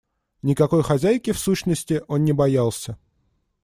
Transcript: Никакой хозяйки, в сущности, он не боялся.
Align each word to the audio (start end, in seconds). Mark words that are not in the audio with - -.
Никакой 0.41 0.81
хозяйки, 0.81 1.31
в 1.31 1.37
сущности, 1.37 2.01
он 2.07 2.23
не 2.25 2.33
боялся. 2.33 2.97